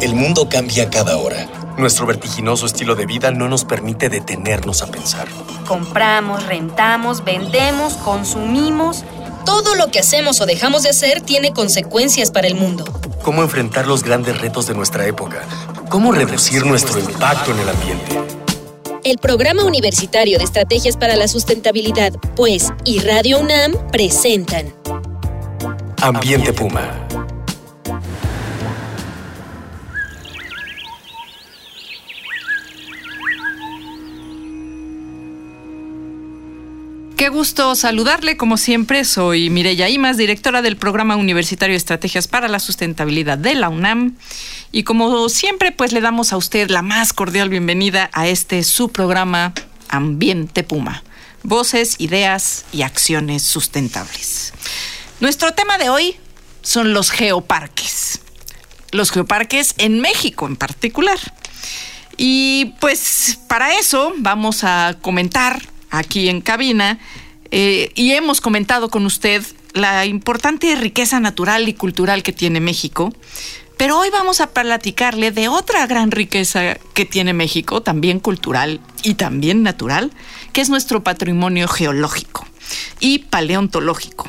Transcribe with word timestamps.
El 0.00 0.14
mundo 0.14 0.48
cambia 0.48 0.90
cada 0.90 1.16
hora. 1.16 1.48
Nuestro 1.78 2.06
vertiginoso 2.06 2.66
estilo 2.66 2.94
de 2.94 3.06
vida 3.06 3.30
no 3.30 3.48
nos 3.48 3.64
permite 3.64 4.08
detenernos 4.08 4.82
a 4.82 4.86
pensar. 4.86 5.28
Compramos, 5.66 6.44
rentamos, 6.46 7.24
vendemos, 7.24 7.94
consumimos. 7.94 9.04
Todo 9.44 9.74
lo 9.74 9.90
que 9.90 10.00
hacemos 10.00 10.40
o 10.40 10.46
dejamos 10.46 10.82
de 10.82 10.90
hacer 10.90 11.20
tiene 11.20 11.52
consecuencias 11.52 12.30
para 12.30 12.46
el 12.46 12.54
mundo. 12.54 12.84
¿Cómo 13.22 13.42
enfrentar 13.42 13.86
los 13.86 14.02
grandes 14.02 14.40
retos 14.40 14.66
de 14.66 14.74
nuestra 14.74 15.06
época? 15.06 15.42
¿Cómo 15.88 16.12
reducir 16.12 16.66
nuestro 16.66 16.98
impacto 16.98 17.52
en 17.52 17.58
el 17.60 17.68
ambiente? 17.68 18.20
El 19.04 19.18
Programa 19.18 19.64
Universitario 19.64 20.38
de 20.38 20.44
Estrategias 20.44 20.96
para 20.96 21.16
la 21.16 21.28
Sustentabilidad, 21.28 22.12
pues, 22.36 22.72
y 22.84 23.00
Radio 23.00 23.38
UNAM 23.38 23.72
presentan 23.90 24.72
Ambiente 26.00 26.52
Puma. 26.52 27.23
Gusto 37.34 37.74
saludarle, 37.74 38.36
como 38.36 38.56
siempre, 38.56 39.04
soy 39.04 39.50
Mireya 39.50 39.88
Imas, 39.88 40.16
directora 40.16 40.62
del 40.62 40.76
Programa 40.76 41.16
Universitario 41.16 41.74
Estrategias 41.76 42.28
para 42.28 42.46
la 42.46 42.60
Sustentabilidad 42.60 43.38
de 43.38 43.56
la 43.56 43.68
UNAM. 43.68 44.16
Y 44.70 44.84
como 44.84 45.28
siempre, 45.28 45.72
pues 45.72 45.90
le 45.90 46.00
damos 46.00 46.32
a 46.32 46.36
usted 46.36 46.70
la 46.70 46.80
más 46.80 47.12
cordial 47.12 47.48
bienvenida 47.48 48.08
a 48.12 48.28
este 48.28 48.62
su 48.62 48.90
programa 48.90 49.52
Ambiente 49.88 50.62
Puma. 50.62 51.02
Voces, 51.42 51.96
ideas 51.98 52.66
y 52.72 52.82
acciones 52.82 53.42
sustentables. 53.42 54.52
Nuestro 55.18 55.52
tema 55.54 55.76
de 55.76 55.90
hoy 55.90 56.16
son 56.62 56.92
los 56.92 57.10
geoparques. 57.10 58.20
Los 58.92 59.10
geoparques 59.10 59.74
en 59.78 60.00
México 60.00 60.46
en 60.46 60.54
particular. 60.54 61.18
Y 62.16 62.74
pues 62.78 63.40
para 63.48 63.76
eso 63.76 64.12
vamos 64.18 64.62
a 64.62 64.96
comentar 65.02 65.60
aquí 65.90 66.28
en 66.28 66.40
cabina 66.40 67.00
eh, 67.56 67.92
y 67.94 68.10
hemos 68.14 68.40
comentado 68.40 68.88
con 68.88 69.06
usted 69.06 69.40
la 69.74 70.06
importante 70.06 70.74
riqueza 70.74 71.20
natural 71.20 71.68
y 71.68 71.74
cultural 71.74 72.24
que 72.24 72.32
tiene 72.32 72.58
México. 72.58 73.14
Pero 73.76 73.96
hoy 73.96 74.10
vamos 74.10 74.40
a 74.40 74.50
platicarle 74.50 75.30
de 75.30 75.46
otra 75.46 75.86
gran 75.86 76.10
riqueza 76.10 76.74
que 76.94 77.04
tiene 77.04 77.32
México, 77.32 77.80
también 77.80 78.18
cultural 78.18 78.80
y 79.04 79.14
también 79.14 79.62
natural, 79.62 80.10
que 80.52 80.62
es 80.62 80.68
nuestro 80.68 81.04
patrimonio 81.04 81.68
geológico 81.68 82.44
y 82.98 83.20
paleontológico. 83.20 84.28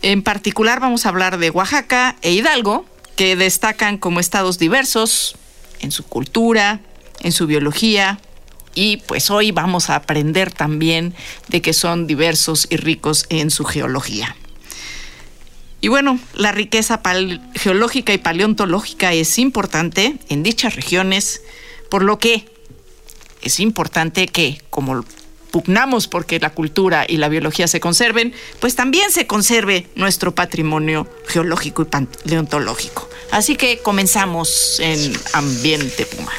En 0.00 0.22
particular 0.22 0.80
vamos 0.80 1.04
a 1.04 1.10
hablar 1.10 1.36
de 1.36 1.50
Oaxaca 1.50 2.16
e 2.22 2.32
Hidalgo, 2.32 2.86
que 3.16 3.36
destacan 3.36 3.98
como 3.98 4.18
estados 4.18 4.58
diversos 4.58 5.36
en 5.80 5.90
su 5.90 6.04
cultura, 6.04 6.80
en 7.20 7.32
su 7.32 7.46
biología, 7.46 8.18
y 8.74 8.98
pues 8.98 9.30
hoy 9.30 9.50
vamos 9.50 9.90
a 9.90 9.96
aprender 9.96 10.52
también 10.52 11.14
de 11.48 11.62
que 11.62 11.72
son 11.72 12.06
diversos 12.06 12.66
y 12.70 12.76
ricos 12.76 13.26
en 13.28 13.50
su 13.50 13.64
geología. 13.64 14.36
Y 15.80 15.88
bueno, 15.88 16.18
la 16.34 16.52
riqueza 16.52 17.00
geológica 17.54 18.12
y 18.12 18.18
paleontológica 18.18 19.12
es 19.12 19.38
importante 19.38 20.16
en 20.28 20.42
dichas 20.42 20.76
regiones, 20.76 21.42
por 21.90 22.02
lo 22.02 22.18
que 22.18 22.44
es 23.42 23.60
importante 23.60 24.28
que, 24.28 24.60
como 24.68 25.04
pugnamos 25.50 26.06
porque 26.06 26.38
la 26.38 26.50
cultura 26.50 27.04
y 27.08 27.16
la 27.16 27.28
biología 27.28 27.66
se 27.66 27.80
conserven, 27.80 28.34
pues 28.60 28.76
también 28.76 29.10
se 29.10 29.26
conserve 29.26 29.86
nuestro 29.96 30.34
patrimonio 30.34 31.08
geológico 31.26 31.82
y 31.82 31.86
paleontológico. 31.86 33.08
Así 33.32 33.56
que 33.56 33.78
comenzamos 33.78 34.78
en 34.80 35.12
Ambiente 35.32 36.06
Puma. 36.06 36.32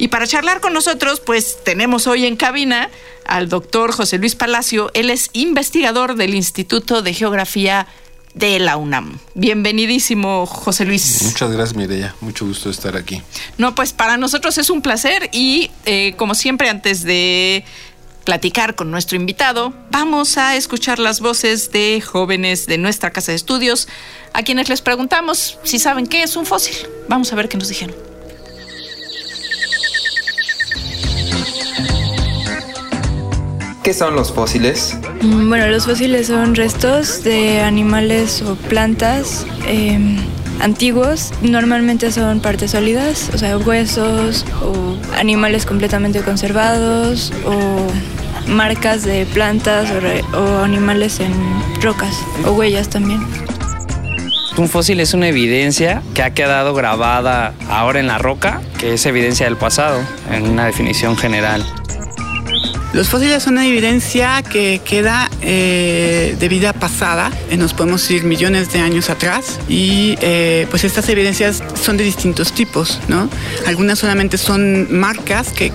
Y 0.00 0.08
para 0.08 0.26
charlar 0.26 0.60
con 0.60 0.72
nosotros, 0.72 1.20
pues 1.20 1.58
tenemos 1.62 2.06
hoy 2.06 2.24
en 2.24 2.34
cabina 2.34 2.88
al 3.26 3.50
doctor 3.50 3.92
José 3.92 4.16
Luis 4.16 4.34
Palacio. 4.34 4.90
Él 4.94 5.10
es 5.10 5.28
investigador 5.34 6.16
del 6.16 6.34
Instituto 6.34 7.02
de 7.02 7.12
Geografía 7.12 7.86
de 8.32 8.58
la 8.60 8.78
UNAM. 8.78 9.18
Bienvenidísimo, 9.34 10.46
José 10.46 10.86
Luis. 10.86 11.22
Muchas 11.24 11.52
gracias, 11.52 11.76
Mireya. 11.76 12.14
Mucho 12.22 12.46
gusto 12.46 12.70
estar 12.70 12.96
aquí. 12.96 13.20
No, 13.58 13.74
pues 13.74 13.92
para 13.92 14.16
nosotros 14.16 14.56
es 14.56 14.70
un 14.70 14.80
placer 14.80 15.28
y 15.32 15.70
eh, 15.84 16.14
como 16.16 16.34
siempre 16.34 16.70
antes 16.70 17.02
de 17.02 17.62
platicar 18.24 18.76
con 18.76 18.90
nuestro 18.90 19.16
invitado, 19.16 19.74
vamos 19.90 20.38
a 20.38 20.56
escuchar 20.56 20.98
las 20.98 21.20
voces 21.20 21.72
de 21.72 22.00
jóvenes 22.00 22.64
de 22.64 22.78
nuestra 22.78 23.10
casa 23.10 23.32
de 23.32 23.36
estudios, 23.36 23.86
a 24.32 24.44
quienes 24.44 24.70
les 24.70 24.80
preguntamos 24.80 25.58
si 25.62 25.78
saben 25.78 26.06
qué 26.06 26.22
es 26.22 26.36
un 26.36 26.46
fósil. 26.46 26.74
Vamos 27.06 27.34
a 27.34 27.36
ver 27.36 27.50
qué 27.50 27.58
nos 27.58 27.68
dijeron. 27.68 28.09
¿Qué 33.82 33.94
son 33.94 34.14
los 34.14 34.30
fósiles? 34.30 34.98
Mm, 35.22 35.48
bueno, 35.48 35.66
los 35.68 35.86
fósiles 35.86 36.26
son 36.26 36.54
restos 36.54 37.24
de 37.24 37.60
animales 37.62 38.42
o 38.42 38.54
plantas 38.54 39.46
em, 39.66 40.18
antiguos. 40.60 41.32
Normalmente 41.40 42.12
son 42.12 42.40
partes 42.40 42.72
sólidas, 42.72 43.30
o 43.32 43.38
sea, 43.38 43.56
huesos 43.56 44.44
o 44.62 44.96
animales 45.18 45.64
completamente 45.64 46.20
conservados 46.20 47.32
o 47.46 47.86
marcas 48.48 49.04
de 49.04 49.24
plantas 49.24 49.88
o, 49.90 50.36
o 50.36 50.62
animales 50.62 51.18
en 51.20 51.32
rocas 51.80 52.14
o 52.44 52.52
huellas 52.52 52.90
también. 52.90 53.20
Un 54.58 54.68
fósil 54.68 55.00
es 55.00 55.14
una 55.14 55.28
evidencia 55.28 56.02
que 56.12 56.22
ha 56.22 56.34
quedado 56.34 56.74
grabada 56.74 57.54
ahora 57.70 57.98
en 57.98 58.08
la 58.08 58.18
roca, 58.18 58.60
que 58.78 58.92
es 58.92 59.06
evidencia 59.06 59.46
del 59.46 59.56
pasado, 59.56 60.00
en 60.30 60.46
una 60.46 60.66
definición 60.66 61.16
general. 61.16 61.64
Los 62.92 63.08
fósiles 63.08 63.42
son 63.44 63.54
una 63.54 63.66
evidencia 63.66 64.42
que 64.42 64.80
queda 64.84 65.29
eh, 65.42 66.36
de 66.38 66.48
vida 66.48 66.72
pasada, 66.72 67.30
eh, 67.50 67.56
nos 67.56 67.74
podemos 67.74 68.10
ir 68.10 68.24
millones 68.24 68.72
de 68.72 68.80
años 68.80 69.10
atrás 69.10 69.58
y 69.68 70.16
eh, 70.20 70.66
pues 70.70 70.84
estas 70.84 71.08
evidencias 71.08 71.62
son 71.80 71.96
de 71.96 72.04
distintos 72.04 72.52
tipos, 72.52 73.00
¿no? 73.08 73.28
Algunas 73.66 73.98
solamente 73.98 74.38
son 74.38 74.92
marcas 74.92 75.52
que, 75.52 75.70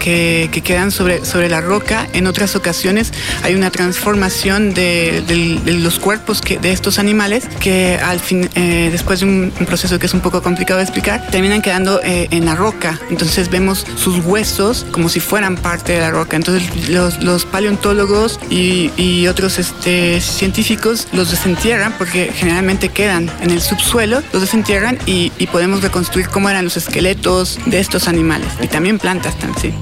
quedan 0.64 0.92
sobre, 0.92 1.26
sobre 1.26 1.50
la 1.50 1.62
roca, 1.62 2.08
en 2.14 2.28
otras 2.28 2.56
ocasiones 2.56 3.12
hay 3.44 3.56
una 3.56 3.70
transformación 3.72 4.74
de, 4.74 5.24
los 5.66 6.00
cuerpos 6.00 6.42
de 6.42 6.72
estos 6.72 7.00
animales 7.00 7.48
que 7.60 8.00
al 8.02 8.20
fin, 8.20 8.50
después 8.56 9.20
de 9.20 9.26
un, 9.26 9.52
proceso 9.66 10.00
que 10.00 10.06
es 10.06 10.14
un 10.14 10.22
poco 10.22 10.42
complicado 10.42 10.78
de 10.78 10.84
explicar, 10.84 11.28
terminan 11.32 11.62
quedando 11.62 12.00
en 12.04 12.46
la 12.46 12.56
roca, 12.56 13.00
entonces 13.10 13.50
vemos 13.50 13.86
sus 13.96 14.24
huesos 14.26 14.86
como 14.92 15.10
si 15.10 15.20
fueran 15.20 15.58
parte 15.58 15.94
de 15.94 16.00
la 16.00 16.12
roca, 16.12 16.36
entonces 16.36 16.90
los, 16.90 17.46
paleontólogos 17.46 18.40
y, 18.50 19.28
otros 19.28 19.55
este, 19.60 20.22
científicos 20.22 21.08
los 21.12 21.32
desentierran 21.32 21.98
porque 21.98 22.32
generalmente 22.34 22.90
quedan 22.90 23.32
en 23.42 23.52
el 23.52 23.62
subsuelo, 23.62 24.22
los 24.34 24.42
desentierran 24.42 24.98
y, 25.06 25.30
podemos 25.52 25.82
reconstruir 25.82 26.28
cómo 26.30 26.50
eran 26.50 26.66
los 26.66 26.76
esqueletos 26.76 27.60
de 27.66 27.80
estos 27.80 28.08
animales 28.08 28.50
y 28.62 28.68
también 28.68 29.00
plantas, 29.00 29.36
sí. 29.62 29.74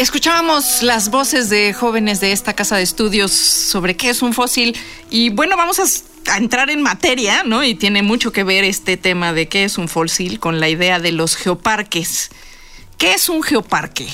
Escuchábamos 0.00 0.82
las 0.82 1.10
voces 1.10 1.50
de 1.50 1.74
jóvenes 1.74 2.20
de 2.20 2.32
esta 2.32 2.54
casa 2.54 2.76
de 2.76 2.82
estudios 2.82 3.32
sobre 3.32 3.96
qué 3.96 4.08
es 4.08 4.22
un 4.22 4.32
fósil 4.32 4.74
y 5.10 5.28
bueno, 5.28 5.58
vamos 5.58 5.78
a 5.78 5.84
a 6.30 6.38
entrar 6.38 6.70
en 6.70 6.82
materia, 6.82 7.42
¿no? 7.44 7.64
Y 7.64 7.74
tiene 7.74 8.02
mucho 8.02 8.32
que 8.32 8.44
ver 8.44 8.64
este 8.64 8.96
tema 8.96 9.32
de 9.32 9.48
qué 9.48 9.64
es 9.64 9.78
un 9.78 9.88
fósil 9.88 10.38
con 10.38 10.60
la 10.60 10.68
idea 10.68 11.00
de 11.00 11.12
los 11.12 11.36
geoparques. 11.36 12.30
¿Qué 12.98 13.14
es 13.14 13.28
un 13.28 13.42
geoparque? 13.42 14.08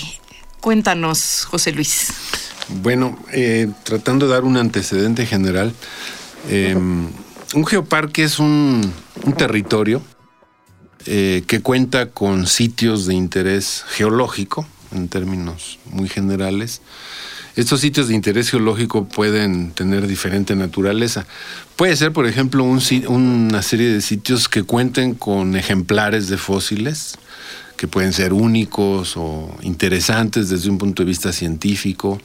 Cuéntanos, 0.60 1.44
José 1.44 1.72
Luis. 1.72 2.08
Bueno, 2.68 3.18
eh, 3.32 3.68
tratando 3.84 4.26
de 4.26 4.32
dar 4.32 4.44
un 4.44 4.56
antecedente 4.56 5.26
general, 5.26 5.72
em, 6.48 7.08
un 7.54 7.66
geoparque 7.66 8.24
es 8.24 8.38
un, 8.38 8.92
territorio 9.36 10.02
eh, 11.04 11.44
que 11.46 11.60
cuenta 11.60 12.10
con 12.10 12.46
sitios 12.46 13.06
de 13.06 13.14
interés 13.14 13.84
geológico, 13.88 14.66
en 14.92 15.08
términos 15.08 15.78
muy 15.86 16.08
generales, 16.08 16.80
estos 17.56 17.80
sitios 17.80 18.08
de 18.08 18.14
interés 18.14 18.50
geológico 18.50 19.08
pueden 19.08 19.70
tener 19.72 20.06
diferente 20.06 20.54
naturaleza. 20.54 21.26
Puede 21.74 21.96
ser, 21.96 22.12
por 22.12 22.26
ejemplo, 22.26 22.64
una 22.64 23.62
serie 23.62 23.90
de 23.90 24.02
sitios 24.02 24.48
que 24.48 24.62
cuenten 24.62 25.14
con 25.14 25.56
ejemplares 25.56 26.28
de 26.28 26.36
fósiles, 26.36 27.16
que 27.78 27.88
pueden 27.88 28.12
ser 28.12 28.34
únicos 28.34 29.14
o 29.16 29.56
interesantes 29.62 30.50
desde 30.50 30.68
un 30.68 30.76
punto 30.76 31.02
de 31.02 31.08
vista 31.08 31.32
científico, 31.32 32.20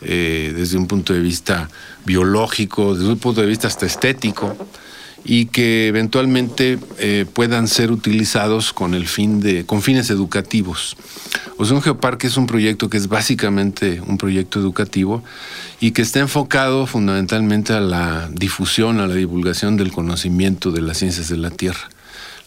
eh, 0.00 0.52
desde 0.54 0.78
un 0.78 0.86
punto 0.86 1.12
de 1.12 1.20
vista 1.20 1.68
biológico, 2.04 2.94
desde 2.94 3.10
un 3.10 3.18
punto 3.18 3.40
de 3.40 3.48
vista 3.48 3.66
hasta 3.66 3.86
estético. 3.86 4.56
Y 5.24 5.46
que 5.46 5.88
eventualmente 5.88 6.78
eh, 6.98 7.26
puedan 7.32 7.68
ser 7.68 7.90
utilizados 7.90 8.72
con 8.72 8.94
el 8.94 9.06
fin 9.06 9.40
de 9.40 9.64
con 9.64 9.82
fines 9.82 10.10
educativos. 10.10 10.96
O 11.58 11.64
sea, 11.64 11.76
un 11.76 11.82
geoparque 11.82 12.26
es 12.26 12.36
un 12.36 12.46
proyecto 12.46 12.90
que 12.90 12.96
es 12.96 13.08
básicamente 13.08 14.00
un 14.06 14.18
proyecto 14.18 14.58
educativo 14.58 15.22
y 15.80 15.92
que 15.92 16.02
está 16.02 16.20
enfocado 16.20 16.86
fundamentalmente 16.86 17.72
a 17.72 17.80
la 17.80 18.28
difusión, 18.32 19.00
a 19.00 19.06
la 19.06 19.14
divulgación 19.14 19.76
del 19.76 19.92
conocimiento 19.92 20.70
de 20.70 20.82
las 20.82 20.98
ciencias 20.98 21.28
de 21.28 21.36
la 21.36 21.50
Tierra 21.50 21.88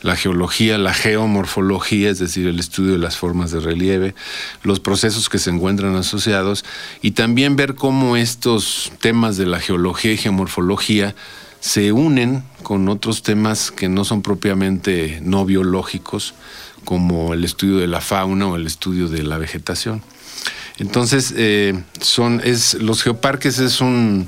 la 0.01 0.15
geología, 0.15 0.77
la 0.77 0.93
geomorfología, 0.93 2.11
es 2.11 2.19
decir, 2.19 2.45
el 2.45 2.59
estudio 2.59 2.91
de 2.91 2.99
las 2.99 3.17
formas 3.17 3.49
de 3.49 3.59
relieve, 3.59 4.13
los 4.61 4.79
procesos 4.79 5.29
que 5.29 5.39
se 5.39 5.49
encuentran 5.49 5.95
asociados 5.95 6.63
y 7.01 7.11
también 7.11 7.55
ver 7.55 7.73
cómo 7.73 8.15
estos 8.15 8.91
temas 9.01 9.35
de 9.35 9.47
la 9.47 9.59
geología 9.59 10.13
y 10.13 10.17
geomorfología 10.17 11.15
se 11.65 11.91
unen 11.91 12.43
con 12.61 12.87
otros 12.89 13.23
temas 13.23 13.71
que 13.71 13.89
no 13.89 14.05
son 14.05 14.21
propiamente 14.21 15.19
no 15.23 15.45
biológicos, 15.45 16.35
como 16.83 17.33
el 17.33 17.43
estudio 17.43 17.77
de 17.77 17.87
la 17.87 18.01
fauna 18.01 18.45
o 18.45 18.55
el 18.55 18.67
estudio 18.67 19.07
de 19.09 19.23
la 19.23 19.39
vegetación. 19.39 20.03
Entonces, 20.77 21.33
eh, 21.35 21.73
son, 21.99 22.39
es, 22.43 22.75
los 22.75 23.01
geoparques 23.01 23.57
es 23.57 23.81
un 23.81 24.27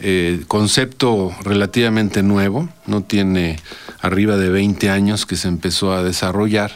eh, 0.00 0.42
concepto 0.48 1.32
relativamente 1.44 2.24
nuevo, 2.24 2.68
no 2.88 3.04
tiene 3.04 3.60
arriba 4.00 4.36
de 4.36 4.48
20 4.48 4.90
años 4.90 5.26
que 5.26 5.36
se 5.36 5.46
empezó 5.46 5.92
a 5.92 6.02
desarrollar 6.02 6.72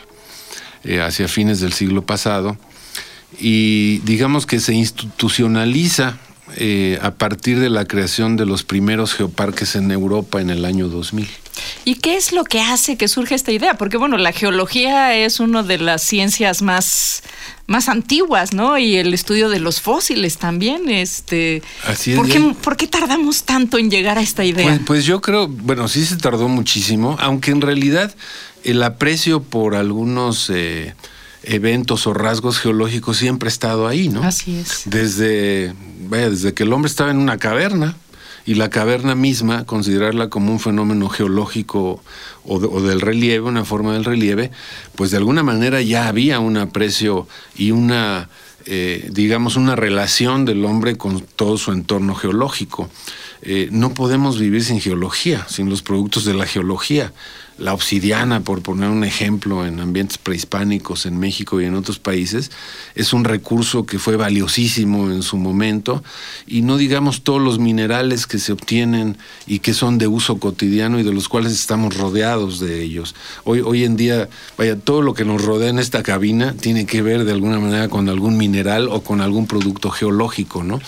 eh, 0.84 1.00
hacia 1.00 1.26
fines 1.26 1.58
del 1.58 1.72
siglo 1.72 2.06
pasado 2.06 2.56
y 3.40 3.98
digamos 4.04 4.46
que 4.46 4.60
se 4.60 4.74
institucionaliza 4.74 6.18
eh, 6.56 6.98
a 7.02 7.12
partir 7.12 7.60
de 7.60 7.70
la 7.70 7.84
creación 7.86 8.36
de 8.36 8.46
los 8.46 8.64
primeros 8.64 9.14
geoparques 9.14 9.76
en 9.76 9.90
Europa 9.90 10.40
en 10.40 10.50
el 10.50 10.64
año 10.64 10.88
2000. 10.88 11.28
¿Y 11.84 11.96
qué 11.96 12.16
es 12.16 12.32
lo 12.32 12.44
que 12.44 12.60
hace 12.60 12.96
que 12.96 13.08
surja 13.08 13.34
esta 13.34 13.52
idea? 13.52 13.74
Porque 13.74 13.96
bueno, 13.96 14.16
la 14.16 14.32
geología 14.32 15.14
es 15.14 15.40
una 15.40 15.62
de 15.62 15.78
las 15.78 16.02
ciencias 16.02 16.62
más, 16.62 17.22
más 17.66 17.88
antiguas, 17.88 18.52
¿no? 18.52 18.78
Y 18.78 18.96
el 18.96 19.14
estudio 19.14 19.48
de 19.48 19.60
los 19.60 19.80
fósiles 19.80 20.38
también. 20.38 20.88
Este, 20.88 21.62
Así 21.84 22.12
es. 22.12 22.16
¿por, 22.16 22.28
qué, 22.28 22.40
¿Por 22.62 22.76
qué 22.76 22.86
tardamos 22.86 23.44
tanto 23.44 23.78
en 23.78 23.90
llegar 23.90 24.18
a 24.18 24.22
esta 24.22 24.44
idea? 24.44 24.66
Pues, 24.66 24.80
pues 24.86 25.04
yo 25.04 25.20
creo, 25.20 25.48
bueno, 25.48 25.88
sí 25.88 26.04
se 26.04 26.16
tardó 26.16 26.48
muchísimo, 26.48 27.16
aunque 27.20 27.50
en 27.50 27.60
realidad 27.60 28.14
el 28.64 28.82
aprecio 28.82 29.42
por 29.42 29.74
algunos... 29.74 30.50
Eh, 30.50 30.94
eventos 31.48 32.06
o 32.06 32.14
rasgos 32.14 32.58
geológicos 32.58 33.16
siempre 33.16 33.48
ha 33.48 33.52
estado 33.52 33.86
ahí, 33.86 34.08
¿no? 34.08 34.22
Así 34.22 34.56
es. 34.56 34.82
Desde, 34.84 35.74
vaya, 36.08 36.30
desde 36.30 36.54
que 36.54 36.62
el 36.62 36.72
hombre 36.72 36.88
estaba 36.88 37.10
en 37.10 37.18
una 37.18 37.38
caverna 37.38 37.96
y 38.44 38.54
la 38.54 38.70
caverna 38.70 39.14
misma, 39.14 39.64
considerarla 39.64 40.30
como 40.30 40.52
un 40.52 40.60
fenómeno 40.60 41.08
geológico 41.08 42.02
o, 42.44 42.54
o, 42.54 42.82
del 42.82 43.00
relieve, 43.00 43.46
una 43.46 43.64
forma 43.64 43.92
del 43.92 44.04
relieve, 44.04 44.50
pues 44.94 45.10
de 45.10 45.18
alguna 45.18 45.42
manera 45.42 45.82
ya 45.82 46.08
había 46.08 46.40
un 46.40 46.56
aprecio 46.56 47.28
y 47.56 47.72
una, 47.72 48.28
eh, 48.64 49.08
digamos, 49.12 49.56
una 49.56 49.76
relación 49.76 50.44
del 50.44 50.64
hombre 50.64 50.96
con 50.96 51.20
todo 51.20 51.58
su 51.58 51.72
entorno 51.72 52.14
geológico. 52.14 52.88
Eh, 53.42 53.68
no 53.70 53.94
podemos 53.94 54.38
vivir 54.38 54.64
sin 54.64 54.80
geología, 54.80 55.46
sin 55.48 55.70
los 55.70 55.82
productos 55.82 56.24
de 56.24 56.34
la 56.34 56.46
geología 56.46 57.12
la 57.58 57.74
obsidiana, 57.74 58.40
por 58.40 58.62
poner 58.62 58.88
un 58.88 59.04
ejemplo, 59.04 59.66
en 59.66 59.80
ambientes 59.80 60.16
prehispánicos 60.16 61.06
en 61.06 61.18
México 61.18 61.60
y 61.60 61.64
en 61.64 61.74
otros 61.74 61.98
países, 61.98 62.52
es 62.94 63.12
un 63.12 63.24
recurso 63.24 63.84
que 63.84 63.98
fue 63.98 64.16
valiosísimo 64.16 65.10
en 65.10 65.22
su 65.22 65.36
momento 65.36 66.04
y 66.46 66.62
no 66.62 66.76
digamos 66.76 67.22
todos 67.22 67.42
los 67.42 67.58
minerales 67.58 68.26
que 68.26 68.38
se 68.38 68.52
obtienen 68.52 69.18
y 69.46 69.58
que 69.58 69.74
son 69.74 69.98
de 69.98 70.06
uso 70.06 70.38
cotidiano 70.38 71.00
y 71.00 71.02
de 71.02 71.12
los 71.12 71.28
cuales 71.28 71.52
estamos 71.52 71.96
rodeados 71.96 72.60
de 72.60 72.80
ellos. 72.80 73.16
Hoy, 73.42 73.60
hoy 73.60 73.84
en 73.84 73.96
día, 73.96 74.28
vaya, 74.56 74.78
todo 74.78 75.02
lo 75.02 75.14
que 75.14 75.24
nos 75.24 75.44
rodea 75.44 75.70
en 75.70 75.80
esta 75.80 76.04
cabina 76.04 76.54
tiene 76.54 76.86
que 76.86 77.02
ver 77.02 77.24
de 77.24 77.32
alguna 77.32 77.58
manera 77.58 77.88
con 77.88 78.08
algún 78.08 78.36
mineral 78.36 78.88
o 78.88 79.02
con 79.02 79.20
algún 79.20 79.48
producto 79.48 79.90
geológico, 79.90 80.62
¿no? 80.62 80.80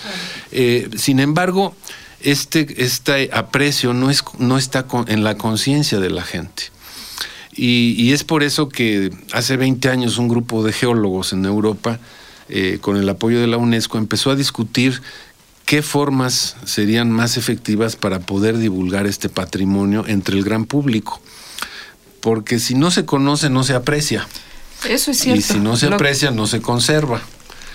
Eh, 0.53 0.89
sin 0.97 1.19
embargo, 1.19 1.75
este, 2.23 2.85
este 2.85 3.31
aprecio 3.33 3.93
no, 3.95 4.11
es, 4.11 4.23
no 4.39 4.59
está 4.59 4.87
en 5.07 5.25
la 5.25 5.37
conciencia 5.37 6.01
de 6.01 6.11
la 6.11 6.23
gente. 6.23 6.65
Y, 7.53 7.95
y, 7.99 8.13
es 8.13 8.25
por 8.25 8.43
eso 8.43 8.69
que 8.69 9.11
hace 9.33 9.57
20 9.57 9.89
años 9.89 10.19
un 10.19 10.29
grupo 10.29 10.63
de 10.63 10.73
geólogos 10.73 11.33
en 11.33 11.45
Europa, 11.45 11.99
eh, 12.49 12.79
con 12.81 12.97
el 12.97 13.09
apoyo 13.09 13.41
de 13.41 13.47
la 13.47 13.57
UNESCO, 13.57 13.99
empezó 13.99 14.31
a 14.31 14.37
discutir 14.37 15.03
qué 15.67 15.83
formas 15.83 16.57
serían 16.65 17.11
más 17.11 17.37
efectivas 17.37 17.97
para 17.97 18.21
poder 18.21 18.59
divulgar 18.59 19.07
este 19.07 19.29
patrimonio 19.29 20.05
entre 20.07 20.37
el 20.37 20.45
gran 20.45 20.65
público. 20.65 21.21
Porque 22.21 22.59
si 22.59 22.75
no 22.75 22.91
se 22.91 23.05
conoce, 23.05 23.51
no 23.51 23.63
se 23.63 23.75
aprecia. 23.75 24.27
Eso 24.89 25.11
es 25.11 25.19
cierto. 25.19 25.39
Y 25.39 25.43
si 25.43 25.59
no 25.59 25.77
se 25.77 25.87
aprecia, 25.87 26.31
no 26.31 26.47
se 26.47 26.61
conserva. 26.61 27.23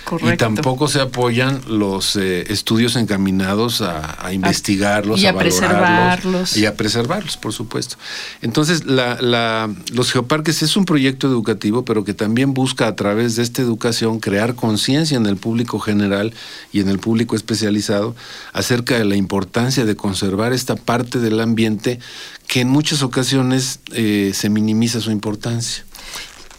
Correcto. 0.06 0.34
Y 0.34 0.38
tampoco 0.38 0.88
se 0.88 1.02
apoyan 1.02 1.62
los 1.68 2.16
eh, 2.16 2.46
estudios 2.54 2.96
encaminados 2.96 3.82
a, 3.82 4.24
a 4.24 4.34
investigarlos, 4.34 5.20
y 5.20 5.26
a, 5.26 5.32
a 5.32 5.38
preservarlos. 5.38 6.56
Y 6.56 6.66
a 6.68 6.76
preservarlos, 6.76 7.38
por 7.38 7.54
supuesto. 7.54 7.98
Entonces, 8.44 8.86
la, 8.86 9.20
la, 9.20 9.70
los 9.92 10.12
geoparques 10.12 10.62
es 10.62 10.78
un 10.78 10.86
proyecto 10.86 11.28
educativo, 11.28 11.84
pero 11.86 12.04
que 12.04 12.14
también 12.14 12.54
busca 12.54 12.88
a 12.88 12.96
través 12.96 13.36
de 13.36 13.44
esta 13.44 13.64
educación 13.64 14.20
crear 14.20 14.54
conciencia 14.54 15.18
en 15.18 15.26
el 15.26 15.38
público 15.38 15.80
general 15.80 16.34
y 16.72 16.82
en 16.82 16.90
el 16.90 17.00
público 17.00 17.36
especializado 17.36 18.16
acerca 18.54 18.98
de 18.98 19.06
la 19.06 19.16
importancia 19.16 19.86
de 19.86 19.96
conservar 19.96 20.54
esta 20.54 20.76
parte 20.76 21.20
del 21.20 21.40
ambiente 21.40 22.00
que 22.48 22.62
en 22.62 22.70
muchas 22.70 23.02
ocasiones 23.02 23.80
eh, 23.92 24.32
se 24.34 24.50
minimiza 24.50 25.02
su 25.02 25.12
importancia. 25.12 25.85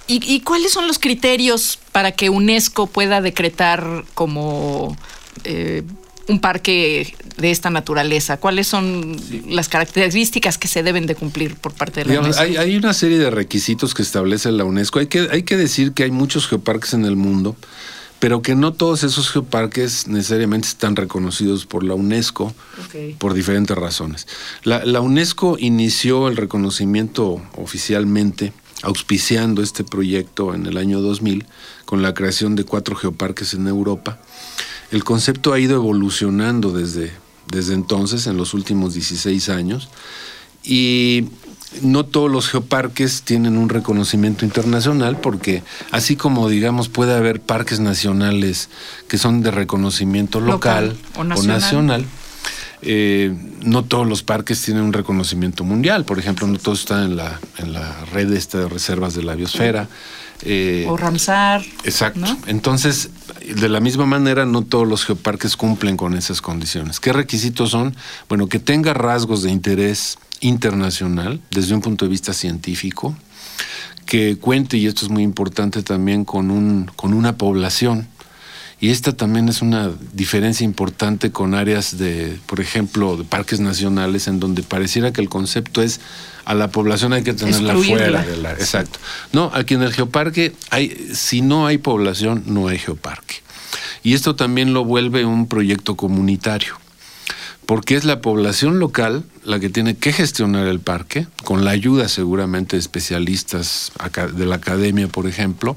¿Y, 0.09 0.21
¿Y, 0.25 0.41
cuáles 0.41 0.73
son 0.73 0.87
los 0.87 0.99
criterios 0.99 1.79
para 1.93 2.13
que 2.13 2.31
UNESCO 2.31 2.87
pueda 2.87 3.21
decretar 3.21 4.05
como 4.15 4.97
eh, 5.45 5.83
un 6.29 6.41
parque 6.41 7.15
de 7.37 7.51
esta 7.51 7.71
naturaleza? 7.71 8.37
¿Cuáles 8.37 8.69
son 8.69 9.17
las 9.49 9.69
características 9.69 10.59
que 10.59 10.69
se 10.69 10.83
deben 10.83 11.07
de 11.07 11.15
cumplir 11.15 11.57
por 11.57 11.73
parte 11.73 12.01
de 12.01 12.07
la 12.07 12.11
Digamos, 12.13 12.37
UNESCO? 12.37 12.43
Hay, 12.45 12.57
hay, 12.57 12.77
una 12.77 12.93
serie 12.93 13.19
de 13.19 13.31
requisitos 13.31 13.95
que 13.95 14.03
establece 14.03 14.53
la 14.53 14.65
UNESCO. 14.65 15.01
Hay 15.01 15.09
que, 15.09 15.29
hay 15.31 15.43
que 15.43 15.57
decir 15.57 15.93
que 15.93 16.05
hay 16.05 16.11
muchos 16.11 16.47
geoparques 16.47 16.95
en 16.95 17.05
el 17.05 17.17
mundo, 17.17 17.57
pero 18.21 18.43
que 18.43 18.55
no 18.55 18.73
todos 18.73 19.03
esos 19.03 19.31
geoparques 19.31 20.07
necesariamente 20.07 20.69
están 20.69 20.95
reconocidos 20.95 21.67
por 21.67 21.83
la 21.83 21.95
UNESCO 21.95 22.55
okay. 22.87 23.15
por 23.15 23.35
diferentes 23.35 23.77
razones. 23.77 24.27
La, 24.63 24.85
la 24.85 25.01
UNESCO 25.01 25.57
inició 25.59 26.29
el 26.29 26.37
reconocimiento 26.37 27.43
oficialmente 27.57 28.53
auspiciando 28.83 29.63
este 29.63 29.85
proyecto 29.85 30.55
en 30.55 30.67
el 30.67 30.77
año 30.77 31.01
2000 31.01 31.47
con 31.85 32.03
la 32.03 32.15
creación 32.15 32.57
de 32.57 32.65
cuatro 32.65 32.97
geoparques 32.97 33.55
en 33.55 33.67
Europa. 33.69 34.19
El 34.91 35.05
concepto 35.05 35.53
ha 35.53 35.59
ido 35.59 35.77
evolucionando 35.77 36.73
desde, 36.73 37.13
desde 37.51 37.75
entonces, 37.75 38.27
en 38.27 38.37
los 38.37 38.55
últimos 38.55 38.95
16 38.95 39.49
años, 39.49 39.89
y 40.63 41.29
no 41.83 42.05
todos 42.05 42.31
los 42.31 42.49
geoparques 42.49 43.23
tienen 43.23 43.57
un 43.57 43.69
reconocimiento 43.69 44.45
internacional 44.45 45.19
porque 45.21 45.63
así 45.91 46.17
como 46.17 46.49
digamos 46.49 46.89
puede 46.89 47.15
haber 47.15 47.41
parques 47.41 47.81
nacionales 47.81 48.69
que 49.09 49.19
son 49.19 49.43
de 49.43 49.51
reconocimiento 49.51 50.41
local, 50.41 50.89
local 50.89 50.99
o 51.17 51.25
nacional, 51.25 51.57
o 51.57 51.61
nacional 51.61 52.07
eh, 52.89 53.35
no 53.65 53.85
todos 53.85 54.07
los 54.07 54.23
parques 54.23 54.63
tienen 54.63 54.85
un 54.85 54.93
reconocimiento 54.93 55.65
mundial. 55.65 56.05
Por 56.05 56.21
ejemplo, 56.21 56.47
no 56.47 56.57
todos 56.57 56.81
están 56.81 57.03
en 57.03 57.17
la, 57.17 57.41
en 57.59 57.73
la 57.73 58.05
red 58.13 58.33
esta 58.33 58.59
de 58.59 58.69
reservas 58.69 59.15
de 59.15 59.25
la 59.25 59.35
biosfera. 59.35 59.89
Eh, 60.43 60.87
o 60.89 60.97
Ramsar. 60.97 61.65
Exacto. 61.83 62.21
¿no? 62.21 62.39
Entonces, 62.47 63.11
de 63.45 63.69
la 63.69 63.81
misma 63.81 64.07
manera, 64.07 64.47
no 64.47 64.63
todos 64.63 64.87
los 64.87 65.05
geoparques 65.05 65.57
cumplen 65.57 65.97
con 65.97 66.15
esas 66.15 66.41
condiciones. 66.41 67.01
¿Qué 67.01 67.13
requisitos 67.13 67.71
son? 67.71 67.97
Bueno, 68.29 68.47
que 68.49 68.61
tenga 68.61 68.95
rasgos 68.95 69.43
de 69.43 69.51
interés 69.51 70.17
internacional 70.41 71.41
desde 71.51 71.75
un 71.75 71.81
punto 71.81 72.05
de 72.05 72.11
vista 72.13 72.33
científico, 72.33 73.17
que 74.05 74.37
cuente, 74.37 74.77
y 74.77 74.87
esto 74.87 75.05
es 75.05 75.11
muy 75.11 75.25
importante 75.25 75.83
también, 75.83 76.25
con, 76.25 76.53
un, 76.53 76.89
con 76.95 77.15
una 77.15 77.37
población 77.37 78.07
y 78.79 78.91
esta 78.91 79.17
también 79.17 79.49
es 79.49 79.63
una 79.63 79.91
diferencia 80.13 80.65
importante 80.65 81.33
con 81.33 81.55
áreas 81.55 81.97
de, 81.97 82.39
por 82.47 82.61
ejemplo, 82.61 83.17
de 83.17 83.25
parques 83.25 83.59
nacionales, 83.59 84.29
en 84.29 84.39
donde 84.39 84.63
pareciera 84.63 85.13
que 85.13 85.23
el 85.23 85.31
concepto 85.31 85.81
es 85.81 86.01
a 86.45 86.55
la 86.55 86.69
población 86.69 87.13
hay 87.13 87.23
que 87.23 87.33
tenerla 87.33 87.75
fuera 87.75 88.23
de 88.23 88.37
la. 88.37 88.53
Exacto. 88.53 88.99
No, 89.33 89.51
aquí 89.55 89.75
en 89.75 89.83
el 89.83 89.93
geoparque 89.93 90.55
hay, 90.71 90.91
si 91.15 91.41
no 91.41 91.67
hay 91.67 91.79
población, 91.79 92.43
no 92.47 92.69
hay 92.69 92.79
geoparque. 92.79 93.37
Y 94.03 94.15
esto 94.15 94.37
también 94.37 94.75
lo 94.75 94.85
vuelve 94.85 95.25
un 95.25 95.49
proyecto 95.49 95.97
comunitario 95.97 96.77
porque 97.67 97.97
es 97.97 98.05
la 98.05 98.21
población 98.21 98.79
local 98.79 99.25
la 99.45 99.59
que 99.59 99.69
tiene 99.69 99.97
que 99.97 100.13
gestionar 100.13 100.67
el 100.69 100.81
parque, 100.81 101.27
con 101.45 101.65
la 101.65 101.73
ayuda 101.73 102.09
seguramente 102.09 102.77
de 102.77 102.81
especialistas 102.81 103.93
de 104.35 104.47
la 104.47 104.57
academia, 104.57 105.09
por 105.09 105.27
ejemplo, 105.27 105.77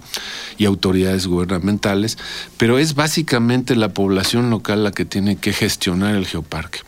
y 0.57 0.65
autoridades 0.65 1.25
gubernamentales, 1.27 2.17
pero 2.57 2.77
es 2.77 2.93
básicamente 2.93 3.75
la 3.75 3.89
población 3.89 4.51
local 4.51 4.83
la 4.83 4.91
que 4.91 5.05
tiene 5.05 5.35
que 5.35 5.51
gestionar 5.51 6.15
el 6.15 6.25
geoparque. 6.25 6.79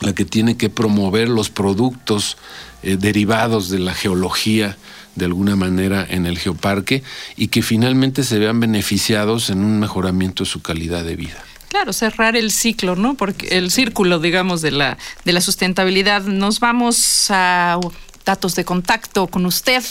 la 0.00 0.14
que 0.14 0.24
tiene 0.24 0.56
que 0.56 0.68
promover 0.68 1.28
los 1.28 1.48
productos 1.48 2.36
eh, 2.82 2.96
derivados 2.96 3.68
de 3.68 3.78
la 3.78 3.94
geología 3.94 4.76
de 5.14 5.26
alguna 5.26 5.54
manera 5.54 6.04
en 6.08 6.26
el 6.26 6.38
geoparque 6.38 7.04
y 7.36 7.48
que 7.48 7.62
finalmente 7.62 8.24
se 8.24 8.40
vean 8.40 8.58
beneficiados 8.58 9.48
en 9.50 9.62
un 9.62 9.78
mejoramiento 9.78 10.42
de 10.42 10.50
su 10.50 10.60
calidad 10.60 11.04
de 11.04 11.14
vida. 11.14 11.44
Claro, 11.72 11.94
cerrar 11.94 12.36
el 12.36 12.50
ciclo, 12.50 12.96
¿no? 12.96 13.14
Porque 13.14 13.56
el 13.56 13.70
círculo, 13.70 14.18
digamos, 14.18 14.60
de 14.60 14.72
la, 14.72 14.98
de 15.24 15.32
la 15.32 15.40
sustentabilidad. 15.40 16.20
Nos 16.20 16.60
vamos 16.60 17.30
a 17.30 17.80
datos 18.26 18.54
de 18.56 18.66
contacto 18.66 19.26
con 19.26 19.46
usted. 19.46 19.82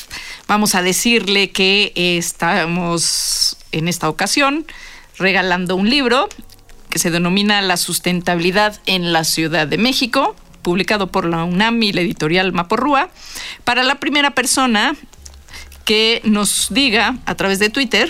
Vamos 0.47 0.75
a 0.75 0.83
decirle 0.83 1.49
que 1.49 1.91
estamos 1.95 3.57
en 3.71 3.87
esta 3.87 4.09
ocasión 4.09 4.67
regalando 5.17 5.75
un 5.75 5.89
libro 5.89 6.29
que 6.91 6.99
se 6.99 7.09
denomina 7.09 7.63
La 7.63 7.77
sustentabilidad 7.77 8.79
en 8.85 9.11
la 9.11 9.23
Ciudad 9.23 9.65
de 9.65 9.79
México, 9.79 10.35
publicado 10.61 11.11
por 11.11 11.25
la 11.25 11.43
UNAM 11.45 11.81
y 11.81 11.93
la 11.93 12.01
editorial 12.01 12.53
Maporrúa, 12.53 13.09
para 13.63 13.81
la 13.81 13.95
primera 13.95 14.35
persona 14.35 14.95
que 15.83 16.21
nos 16.25 16.67
diga 16.69 17.17
a 17.25 17.33
través 17.33 17.57
de 17.57 17.71
Twitter, 17.71 18.07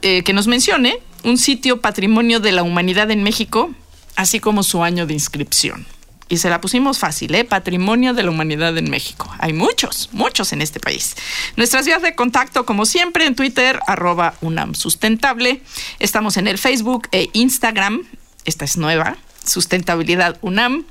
eh, 0.00 0.22
que 0.22 0.32
nos 0.32 0.46
mencione 0.46 0.98
un 1.24 1.38
sitio 1.38 1.80
patrimonio 1.80 2.40
de 2.40 2.52
la 2.52 2.62
humanidad 2.62 3.10
en 3.10 3.22
México, 3.22 3.70
así 4.16 4.40
como 4.40 4.62
su 4.62 4.82
año 4.82 5.06
de 5.06 5.14
inscripción. 5.14 5.86
Y 6.28 6.36
se 6.36 6.50
la 6.50 6.60
pusimos 6.60 6.98
fácil, 6.98 7.34
¿eh? 7.34 7.44
Patrimonio 7.44 8.12
de 8.12 8.22
la 8.22 8.30
Humanidad 8.30 8.76
en 8.76 8.90
México. 8.90 9.34
Hay 9.38 9.54
muchos, 9.54 10.10
muchos 10.12 10.52
en 10.52 10.60
este 10.60 10.78
país. 10.78 11.16
Nuestras 11.56 11.86
vías 11.86 12.02
de 12.02 12.14
contacto, 12.14 12.66
como 12.66 12.84
siempre, 12.84 13.24
en 13.24 13.34
Twitter, 13.34 13.80
arroba 13.86 14.34
UNAM 14.42 14.74
Sustentable. 14.74 15.62
Estamos 16.00 16.36
en 16.36 16.46
el 16.46 16.58
Facebook 16.58 17.08
e 17.12 17.30
Instagram. 17.32 18.06
Esta 18.44 18.66
es 18.66 18.76
nueva, 18.76 19.16
Sustentabilidad 19.42 20.36
UNAM. 20.42 20.84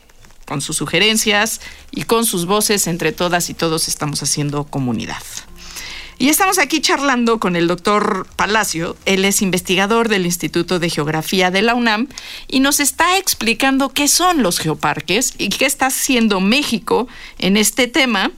con 0.50 0.62
sus 0.62 0.78
sugerencias 0.78 1.62
y 1.92 2.04
con 2.04 2.26
sus 2.26 2.48
voces, 2.48 2.88
entre 2.88 3.12
todas 3.12 3.52
y 3.52 3.54
todos 3.54 3.88
estamos 3.88 4.24
haciendo 4.24 4.64
comunidad. 4.64 5.22
Y 6.18 6.30
estamos 6.30 6.58
aquí 6.58 6.82
charlando 6.82 7.40
con 7.40 7.56
el 7.56 7.68
doctor 7.68 8.26
Palacio. 8.36 8.98
Él 9.06 9.26
es 9.26 9.44
investigador 9.44 10.10
del 10.10 10.26
Instituto 10.26 10.80
de 10.80 10.90
Geografía 10.90 11.52
de 11.52 11.62
la 11.62 11.76
UNAM 11.76 12.08
y 12.48 12.62
nos 12.62 12.80
está 12.80 13.18
explicando 13.18 13.90
qué 13.90 14.08
son 14.08 14.42
los 14.42 14.58
geoparques 14.58 15.36
y 15.38 15.50
qué 15.50 15.68
está 15.68 15.86
haciendo 15.86 16.42
México 16.42 17.08
en 17.38 17.56
este 17.56 17.88
tema. 17.88 18.32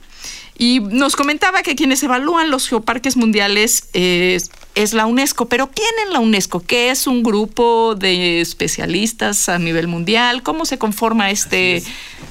Y 0.58 0.80
nos 0.80 1.16
comentaba 1.16 1.62
que 1.62 1.74
quienes 1.74 2.02
evalúan 2.02 2.50
los 2.50 2.68
geoparques 2.68 3.16
mundiales 3.16 3.88
eh, 3.94 4.38
es 4.74 4.94
la 4.94 5.06
UNESCO. 5.06 5.46
Pero 5.46 5.70
¿quién 5.70 5.88
en 6.06 6.12
la 6.12 6.20
UNESCO? 6.20 6.60
¿Qué 6.60 6.90
es 6.90 7.06
un 7.06 7.22
grupo 7.22 7.94
de 7.94 8.40
especialistas 8.40 9.48
a 9.48 9.58
nivel 9.58 9.88
mundial? 9.88 10.42
¿Cómo 10.42 10.64
se 10.64 10.78
conforma 10.78 11.30
este, 11.30 11.82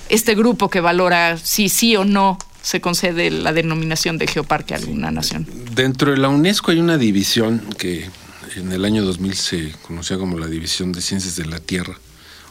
este 0.10 0.36
grupo 0.36 0.70
que 0.70 0.82
valora 0.82 1.38
si 1.38 1.70
sí 1.70 1.96
o 1.96 2.06
no 2.06 2.38
se 2.62 2.80
concede 2.80 3.32
la 3.32 3.54
denominación 3.54 4.18
de 4.18 4.28
geoparque 4.28 4.74
a 4.74 4.78
alguna 4.78 5.12
nación? 5.12 5.48
Dentro 5.74 6.12
de 6.12 6.18
la 6.18 6.30
UNESCO 6.30 6.72
hay 6.72 6.80
una 6.80 6.98
división 6.98 7.62
que 7.78 8.10
en 8.56 8.72
el 8.72 8.86
año 8.86 9.04
2000 9.04 9.36
se 9.36 9.76
conocía 9.82 10.18
como 10.18 10.38
la 10.38 10.48
División 10.48 10.92
de 10.92 11.02
Ciencias 11.02 11.36
de 11.36 11.46
la 11.46 11.60
Tierra. 11.60 11.98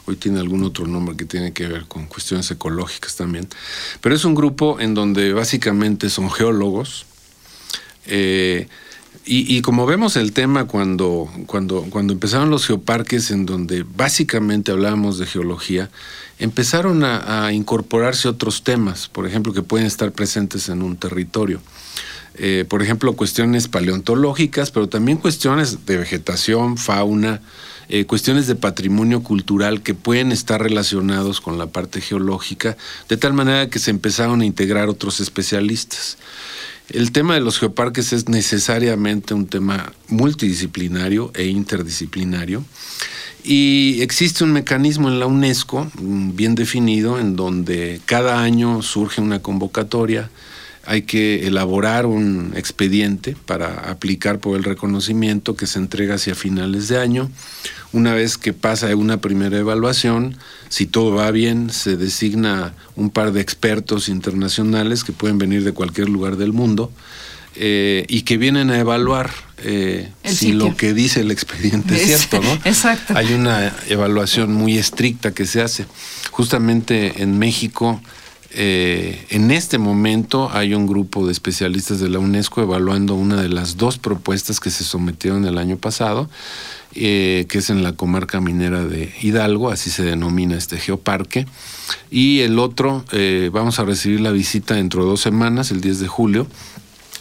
Hoy 0.05 0.15
tiene 0.15 0.39
algún 0.39 0.63
otro 0.63 0.87
nombre 0.87 1.15
que 1.15 1.25
tiene 1.25 1.53
que 1.53 1.67
ver 1.67 1.85
con 1.85 2.07
cuestiones 2.07 2.49
ecológicas 2.49 3.15
también. 3.15 3.47
Pero 4.01 4.15
es 4.15 4.25
un 4.25 4.33
grupo 4.33 4.79
en 4.79 4.95
donde 4.95 5.31
básicamente 5.33 6.09
son 6.09 6.31
geólogos. 6.31 7.05
Eh, 8.07 8.67
y, 9.23 9.61
como 9.61 9.85
vemos 9.85 10.15
el 10.15 10.33
tema 10.33 10.65
cuando, 10.65 11.29
cuando, 11.45 11.83
cuando 11.89 12.11
empezaron 12.11 12.49
los 12.49 12.65
geoparques, 12.65 13.29
en 13.29 13.45
donde 13.45 13.83
básicamente 13.83 14.71
hablábamos 14.71 15.19
de 15.19 15.27
geología, 15.27 15.91
empezaron 16.39 17.03
a, 17.03 17.53
incorporarse 17.53 18.27
otros 18.27 18.63
temas, 18.63 19.09
por 19.09 19.27
ejemplo, 19.27 19.53
que 19.53 19.61
pueden 19.61 19.85
estar 19.85 20.11
presentes 20.11 20.69
en 20.69 20.81
un 20.81 20.97
territorio. 20.97 21.61
Eh, 22.35 22.65
por 22.67 22.81
ejemplo, 22.81 23.13
cuestiones 23.13 23.67
paleontológicas, 23.67 24.71
pero 24.71 24.89
también 24.89 25.19
cuestiones 25.19 25.85
de 25.85 25.97
vegetación, 25.97 26.77
fauna, 26.77 27.41
eh, 27.89 28.05
cuestiones 28.05 28.47
de 28.47 28.55
patrimonio 28.55 29.21
cultural 29.21 29.81
que 29.83 29.93
pueden 29.93 30.31
estar 30.31 30.63
relacionados 30.63 31.41
con 31.41 31.59
la 31.59 31.67
parte 31.67 32.01
geológica, 32.01 32.75
de 33.07 33.17
tal 33.17 33.33
manera 33.33 33.69
que 33.69 33.79
se 33.79 33.91
empezaron 33.91 34.41
a 34.41 34.45
integrar 34.45 34.89
otros 34.89 35.19
especialistas. 35.19 36.17
El 36.89 37.11
tema 37.11 37.35
de 37.35 37.41
los 37.41 37.59
geoparques 37.59 38.11
es 38.13 38.27
necesariamente 38.27 39.33
un 39.33 39.47
tema 39.47 39.93
multidisciplinario 40.07 41.31
e 41.33 41.45
interdisciplinario. 41.45 42.65
Y 43.43 44.01
existe 44.01 44.43
un 44.43 44.51
mecanismo 44.51 45.09
en 45.09 45.19
la 45.19 45.25
UNESCO 45.25 45.89
mm, 45.99 46.35
bien 46.35 46.55
definido 46.55 47.19
en 47.19 47.35
donde 47.35 48.01
cada 48.05 48.41
año 48.41 48.81
surge 48.81 49.21
una 49.21 49.41
convocatoria, 49.41 50.29
hay 50.85 51.03
que 51.03 51.47
elaborar 51.47 52.05
un 52.05 52.53
expediente 52.55 53.35
para 53.45 53.91
aplicar 53.91 54.39
por 54.39 54.57
el 54.57 54.63
reconocimiento 54.63 55.55
que 55.55 55.67
se 55.67 55.79
entrega 55.79 56.15
hacia 56.15 56.35
finales 56.35 56.87
de 56.87 56.97
año. 56.97 57.29
Una 57.93 58.13
vez 58.13 58.37
que 58.37 58.53
pasa 58.53 58.95
una 58.95 59.19
primera 59.19 59.57
evaluación, 59.57 60.37
si 60.69 60.85
todo 60.85 61.15
va 61.15 61.29
bien, 61.31 61.69
se 61.69 61.97
designa 61.97 62.73
un 62.95 63.09
par 63.09 63.33
de 63.33 63.41
expertos 63.41 64.07
internacionales 64.07 65.03
que 65.03 65.11
pueden 65.11 65.37
venir 65.37 65.63
de 65.63 65.73
cualquier 65.73 66.07
lugar 66.07 66.37
del 66.37 66.53
mundo 66.53 66.91
eh, 67.55 68.05
y 68.07 68.21
que 68.21 68.37
vienen 68.37 68.69
a 68.69 68.79
evaluar 68.79 69.31
eh, 69.57 70.09
si 70.23 70.53
lo 70.53 70.75
que 70.77 70.93
dice 70.93 71.19
el 71.19 71.31
expediente 71.31 71.95
es, 71.95 72.07
cierto, 72.07 72.41
¿no? 72.41 72.53
Exacto. 72.63 73.13
Hay 73.17 73.33
una 73.33 73.75
evaluación 73.89 74.53
muy 74.53 74.77
estricta 74.77 75.33
que 75.33 75.45
se 75.45 75.61
hace. 75.61 75.85
Justamente 76.31 77.21
en 77.21 77.37
México 77.37 78.01
eh, 78.53 79.25
en 79.29 79.49
este 79.49 79.77
momento 79.77 80.49
hay 80.51 80.73
un 80.73 80.85
grupo 80.85 81.25
de 81.25 81.31
especialistas 81.31 81.99
de 82.01 82.09
la 82.09 82.19
UNESCO 82.19 82.61
evaluando 82.61 83.15
una 83.15 83.41
de 83.41 83.47
las 83.47 83.77
dos 83.77 83.97
propuestas 83.97 84.59
que 84.59 84.69
se 84.69 84.83
sometieron 84.83 85.45
el 85.45 85.57
año 85.57 85.77
pasado, 85.77 86.29
eh, 86.95 87.45
que 87.49 87.59
es 87.59 87.69
en 87.69 87.83
la 87.83 87.93
comarca 87.93 88.41
minera 88.41 88.83
de 88.83 89.13
Hidalgo, 89.21 89.69
así 89.69 89.89
se 89.89 90.03
denomina 90.03 90.57
este 90.57 90.77
geoparque. 90.77 91.45
Y 92.09 92.39
el 92.39 92.59
otro, 92.59 93.05
eh, 93.11 93.49
vamos 93.51 93.79
a 93.79 93.83
recibir 93.85 94.21
la 94.21 94.31
visita 94.31 94.75
dentro 94.75 95.03
de 95.03 95.09
dos 95.09 95.21
semanas, 95.21 95.71
el 95.71 95.81
10 95.81 95.99
de 95.99 96.07
julio. 96.07 96.47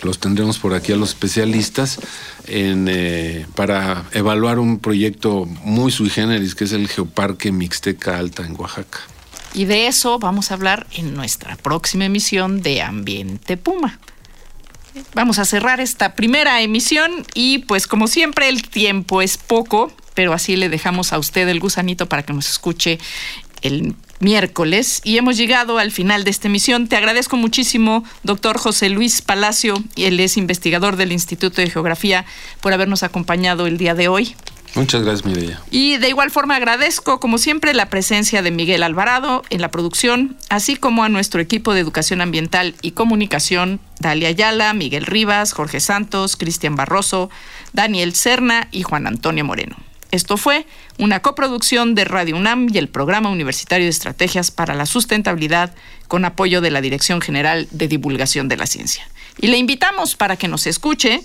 Los 0.02 0.18
tendremos 0.18 0.58
por 0.58 0.74
aquí 0.74 0.92
a 0.92 0.96
los 0.96 1.10
especialistas 1.10 2.00
para 3.54 4.04
evaluar 4.12 4.58
un 4.58 4.78
proyecto 4.78 5.44
muy 5.62 5.92
sui 5.92 6.08
generis, 6.08 6.54
que 6.54 6.64
es 6.64 6.72
el 6.72 6.88
Geoparque 6.88 7.52
Mixteca 7.52 8.16
Alta 8.16 8.46
en 8.46 8.58
Oaxaca. 8.58 9.00
Y 9.52 9.64
de 9.64 9.88
eso 9.88 10.18
vamos 10.18 10.50
a 10.50 10.54
hablar 10.54 10.86
en 10.92 11.14
nuestra 11.14 11.56
próxima 11.56 12.04
emisión 12.04 12.62
de 12.62 12.82
Ambiente 12.82 13.56
Puma. 13.56 13.98
Vamos 15.14 15.38
a 15.38 15.44
cerrar 15.44 15.80
esta 15.80 16.14
primera 16.14 16.60
emisión 16.62 17.26
y 17.34 17.58
pues 17.58 17.86
como 17.86 18.08
siempre 18.08 18.48
el 18.48 18.68
tiempo 18.68 19.22
es 19.22 19.36
poco, 19.38 19.92
pero 20.14 20.32
así 20.32 20.56
le 20.56 20.68
dejamos 20.68 21.12
a 21.12 21.18
usted 21.18 21.48
el 21.48 21.60
gusanito 21.60 22.08
para 22.08 22.22
que 22.22 22.32
nos 22.32 22.48
escuche 22.48 22.98
el 23.62 23.94
miércoles 24.20 25.00
y 25.04 25.16
hemos 25.16 25.36
llegado 25.36 25.78
al 25.78 25.90
final 25.90 26.24
de 26.24 26.30
esta 26.30 26.48
emisión. 26.48 26.88
Te 26.88 26.96
agradezco 26.96 27.36
muchísimo, 27.36 28.04
doctor 28.22 28.58
José 28.58 28.90
Luis 28.90 29.22
Palacio, 29.22 29.82
él 29.96 30.20
es 30.20 30.36
investigador 30.36 30.96
del 30.96 31.12
Instituto 31.12 31.60
de 31.60 31.70
Geografía, 31.70 32.24
por 32.60 32.72
habernos 32.72 33.02
acompañado 33.02 33.66
el 33.66 33.78
día 33.78 33.94
de 33.94 34.08
hoy. 34.08 34.34
Muchas 34.74 35.02
gracias, 35.02 35.26
Mireya. 35.26 35.60
Y 35.70 35.96
de 35.96 36.08
igual 36.08 36.30
forma 36.30 36.56
agradezco, 36.56 37.18
como 37.18 37.38
siempre, 37.38 37.74
la 37.74 37.90
presencia 37.90 38.42
de 38.42 38.50
Miguel 38.50 38.82
Alvarado 38.82 39.42
en 39.50 39.60
la 39.60 39.70
producción, 39.70 40.36
así 40.48 40.76
como 40.76 41.02
a 41.02 41.08
nuestro 41.08 41.40
equipo 41.40 41.74
de 41.74 41.80
Educación 41.80 42.20
Ambiental 42.20 42.74
y 42.80 42.92
Comunicación, 42.92 43.80
Dalia 43.98 44.28
Ayala, 44.28 44.72
Miguel 44.72 45.06
Rivas, 45.06 45.52
Jorge 45.52 45.80
Santos, 45.80 46.36
Cristian 46.36 46.76
Barroso, 46.76 47.30
Daniel 47.72 48.14
Cerna 48.14 48.68
y 48.70 48.82
Juan 48.82 49.06
Antonio 49.06 49.44
Moreno. 49.44 49.76
Esto 50.12 50.36
fue 50.36 50.66
una 50.98 51.20
coproducción 51.20 51.94
de 51.94 52.04
Radio 52.04 52.36
UNAM 52.36 52.68
y 52.72 52.78
el 52.78 52.88
Programa 52.88 53.28
Universitario 53.28 53.86
de 53.86 53.90
Estrategias 53.90 54.50
para 54.50 54.74
la 54.74 54.86
Sustentabilidad 54.86 55.72
con 56.08 56.24
apoyo 56.24 56.60
de 56.60 56.70
la 56.70 56.80
Dirección 56.80 57.20
General 57.20 57.68
de 57.70 57.86
Divulgación 57.86 58.48
de 58.48 58.56
la 58.56 58.66
Ciencia. 58.66 59.08
Y 59.38 59.48
le 59.48 59.58
invitamos 59.58 60.16
para 60.16 60.36
que 60.36 60.48
nos 60.48 60.66
escuche, 60.66 61.22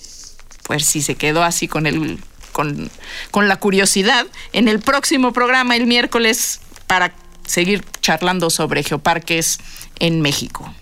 pues 0.64 0.86
si 0.86 1.02
se 1.02 1.16
quedó 1.16 1.44
así 1.44 1.68
con 1.68 1.88
el 1.88 2.20
con, 2.56 2.90
con 3.32 3.50
la 3.50 3.58
curiosidad 3.58 4.26
en 4.54 4.70
el 4.70 4.80
próximo 4.80 5.34
programa 5.34 5.76
el 5.76 5.88
miércoles 5.88 6.62
para 6.88 7.14
seguir 7.46 7.84
charlando 8.00 8.50
sobre 8.50 8.82
geoparques 8.82 9.60
en 10.00 10.22
México. 10.22 10.74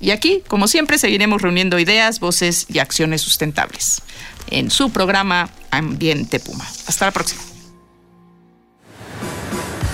Y 0.00 0.10
aquí, 0.12 0.42
como 0.48 0.68
siempre, 0.68 0.96
seguiremos 0.96 1.42
reuniendo 1.42 1.78
ideas, 1.78 2.18
voces 2.18 2.64
y 2.70 2.78
acciones 2.78 3.20
sustentables 3.20 4.00
en 4.50 4.70
su 4.70 4.90
programa 4.90 5.50
Ambiente 5.70 6.40
Puma. 6.40 6.66
Hasta 6.86 7.04
la 7.04 7.10
próxima. 7.12 7.42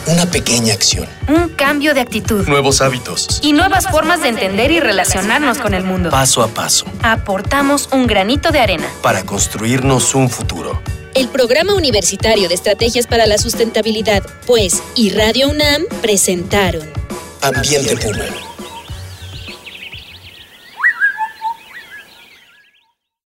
Una 0.06 0.26
pequeña 0.26 0.74
acción. 0.74 1.08
Un 1.28 1.48
cambio 1.48 1.94
de 1.94 2.02
actitud. 2.02 2.46
Nuevos 2.46 2.80
hábitos. 2.80 3.40
Y 3.42 3.54
nuevas 3.54 3.88
formas 3.88 4.20
de 4.22 4.28
entender 4.28 4.70
y 4.70 4.78
relacionarnos 4.78 5.58
con 5.58 5.74
el 5.74 5.82
mundo. 5.82 6.10
Paso 6.10 6.42
a 6.42 6.48
paso. 6.48 6.84
Aportamos 7.02 7.88
un 7.90 8.06
granito 8.06 8.52
de 8.52 8.60
arena. 8.60 8.86
Para 9.02 9.24
construirnos 9.24 10.14
un 10.14 10.28
futuro. 10.28 10.80
El 11.14 11.28
Programa 11.28 11.74
Universitario 11.74 12.48
de 12.48 12.54
Estrategias 12.54 13.06
para 13.06 13.26
la 13.26 13.38
Sustentabilidad, 13.38 14.24
pues, 14.46 14.82
y 14.96 15.10
Radio 15.10 15.48
UNAM 15.48 15.84
presentaron 16.02 16.82
Ambiente 17.40 17.96
Puma. 17.96 18.53